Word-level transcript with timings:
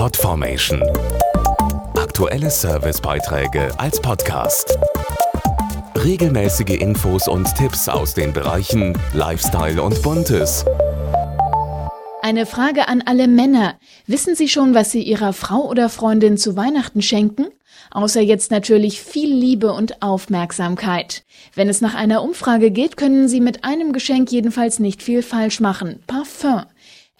Podformation. 0.00 0.82
Aktuelle 1.94 2.48
Servicebeiträge 2.48 3.68
als 3.78 4.00
Podcast. 4.00 4.78
Regelmäßige 5.94 6.80
Infos 6.80 7.28
und 7.28 7.54
Tipps 7.54 7.86
aus 7.86 8.14
den 8.14 8.32
Bereichen 8.32 8.98
Lifestyle 9.12 9.82
und 9.82 10.00
Buntes. 10.00 10.64
Eine 12.22 12.46
Frage 12.46 12.88
an 12.88 13.02
alle 13.04 13.28
Männer. 13.28 13.74
Wissen 14.06 14.34
Sie 14.34 14.48
schon, 14.48 14.72
was 14.72 14.90
Sie 14.90 15.02
Ihrer 15.02 15.34
Frau 15.34 15.68
oder 15.68 15.90
Freundin 15.90 16.38
zu 16.38 16.56
Weihnachten 16.56 17.02
schenken? 17.02 17.48
Außer 17.90 18.22
jetzt 18.22 18.50
natürlich 18.50 19.02
viel 19.02 19.30
Liebe 19.34 19.70
und 19.74 20.00
Aufmerksamkeit. 20.00 21.24
Wenn 21.54 21.68
es 21.68 21.82
nach 21.82 21.94
einer 21.94 22.22
Umfrage 22.22 22.70
geht, 22.70 22.96
können 22.96 23.28
Sie 23.28 23.42
mit 23.42 23.64
einem 23.64 23.92
Geschenk 23.92 24.32
jedenfalls 24.32 24.78
nicht 24.78 25.02
viel 25.02 25.22
falsch 25.22 25.60
machen. 25.60 26.02
Parfum. 26.06 26.62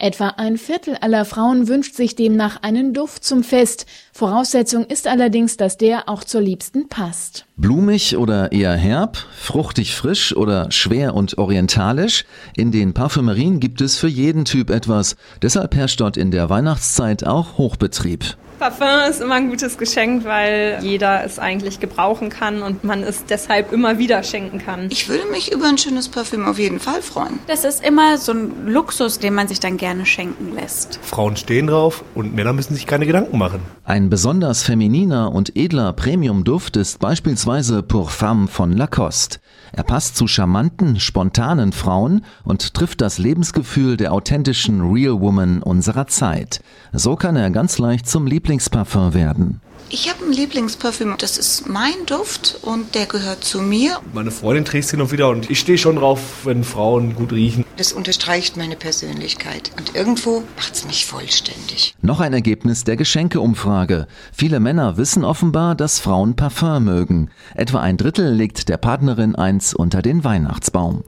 Etwa 0.03 0.29
ein 0.39 0.57
Viertel 0.57 0.97
aller 1.03 1.27
Frauen 1.27 1.69
wünscht 1.69 1.95
sich 1.95 2.17
demnach 2.17 2.63
einen 2.63 2.95
Duft 2.95 3.23
zum 3.23 3.45
Fest. 3.45 3.85
Voraussetzung 4.15 4.87
ist 4.87 5.07
allerdings, 5.07 5.59
dass 5.59 5.77
der 5.77 6.09
auch 6.09 6.25
zur 6.25 6.41
Liebsten 6.41 6.89
passt. 6.89 7.45
Blumig 7.59 8.17
oder 8.17 8.51
eher 8.51 8.73
herb, 8.73 9.19
fruchtig 9.37 9.95
frisch 9.95 10.35
oder 10.35 10.71
schwer 10.71 11.13
und 11.13 11.37
orientalisch? 11.37 12.25
In 12.57 12.73
den 12.73 12.95
Parfümerien 12.95 13.61
gibt 13.61 13.83
es 13.83 13.99
für 13.99 14.09
jeden 14.09 14.47
Typ 14.47 14.71
etwas. 14.71 15.17
Deshalb 15.43 15.77
herrscht 15.77 16.01
dort 16.01 16.17
in 16.17 16.31
der 16.31 16.49
Weihnachtszeit 16.49 17.27
auch 17.27 17.59
Hochbetrieb. 17.59 18.39
Parfum 18.61 19.09
ist 19.09 19.23
immer 19.23 19.37
ein 19.37 19.49
gutes 19.49 19.79
Geschenk, 19.79 20.27
weil 20.27 20.81
jeder 20.83 21.25
es 21.25 21.39
eigentlich 21.39 21.81
gebrauchen 21.81 22.29
kann 22.29 22.61
und 22.61 22.85
man 22.85 23.03
es 23.03 23.25
deshalb 23.25 23.73
immer 23.73 23.97
wieder 23.97 24.23
schenken 24.23 24.59
kann. 24.59 24.89
Ich 24.91 25.09
würde 25.09 25.25
mich 25.31 25.51
über 25.51 25.67
ein 25.67 25.79
schönes 25.79 26.11
Parfüm 26.11 26.45
auf 26.45 26.59
jeden 26.59 26.79
Fall 26.79 27.01
freuen. 27.01 27.39
Das 27.47 27.65
ist 27.65 27.83
immer 27.83 28.19
so 28.19 28.33
ein 28.33 28.67
Luxus, 28.67 29.19
den 29.19 29.33
man 29.33 29.49
sich 29.49 29.61
dann 29.61 29.79
gerne 29.79 30.05
schenken 30.05 30.55
lässt. 30.55 31.01
Frauen 31.01 31.39
stehen 31.39 31.69
drauf 31.69 32.05
und 32.15 32.35
Männer 32.35 32.53
müssen 32.53 32.75
sich 32.75 32.87
keine 32.87 33.07
Gedanken 33.07 33.39
machen. 33.39 33.63
Ein 33.87 34.11
besonders 34.11 34.63
femininer 34.63 35.33
und 35.33 35.57
edler 35.57 35.95
Premium-Duft 35.95 36.77
ist 36.77 36.99
beispielsweise 37.01 37.83
Pour 37.83 38.11
Femme 38.11 38.47
von 38.47 38.73
Lacoste. 38.73 39.39
Er 39.73 39.85
passt 39.85 40.17
zu 40.17 40.27
charmanten, 40.27 40.99
spontanen 40.99 41.73
Frauen 41.73 42.25
und 42.45 42.75
trifft 42.75 43.01
das 43.01 43.19
Lebensgefühl 43.19 43.97
der 43.97 44.13
authentischen 44.13 44.81
Real 44.93 45.21
Woman 45.21 45.63
unserer 45.63 46.09
Zeit. 46.09 46.61
So 46.93 47.15
kann 47.17 47.37
er 47.37 47.51
ganz 47.51 47.79
leicht 47.79 48.09
zum 48.09 48.27
Lieblingsparfum 48.51 49.15
werden. 49.15 49.61
Ich 49.91 50.11
habe 50.11 50.25
ein 50.25 50.33
Lieblingsparfüm, 50.33 51.15
das 51.19 51.39
ist 51.39 51.69
mein 51.69 51.95
Duft 52.07 52.59
und 52.63 52.97
der 52.97 53.07
gehört 53.07 53.45
zu 53.45 53.61
mir. 53.63 54.01
Meine 54.13 54.33
Freundin 54.33 54.65
trägt 54.65 54.89
sie 54.89 54.97
noch 54.97 55.13
wieder 55.13 55.29
und 55.29 55.49
ich 55.49 55.61
stehe 55.61 55.79
schon 55.79 55.97
drauf, 55.97 56.45
wenn 56.45 56.65
Frauen 56.65 57.15
gut 57.15 57.33
riechen. 57.33 57.65
Das 57.77 57.93
unterstreicht 57.93 58.57
meine 58.57 58.75
Persönlichkeit 58.75 59.71
und 59.79 59.95
irgendwo 59.95 60.43
macht 60.57 60.75
es 60.75 60.85
mich 60.85 61.07
vollständig. 61.07 61.95
Noch 62.03 62.19
ein 62.19 62.33
Ergebnis 62.33 62.83
der 62.83 62.97
Geschenkeumfrage. 62.97 64.09
Viele 64.33 64.59
Männer 64.59 64.97
wissen 64.97 65.25
offenbar, 65.25 65.77
dass 65.77 66.01
Frauen 66.01 66.35
Parfum 66.35 66.85
mögen. 66.85 67.31
Etwa 67.55 67.81
ein 67.81 67.97
Drittel 67.97 68.33
legt 68.33 68.69
der 68.69 68.79
Partnerin 68.79 69.37
eins 69.37 69.75
unter 69.75 70.03
den 70.03 70.25
Weihnachtsbaum. 70.25 71.05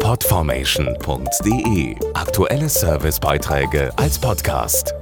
Podformation.de 0.00 1.96
Aktuelle 2.14 2.68
Servicebeiträge 2.68 3.90
als 3.96 4.18
Podcast. 4.18 4.94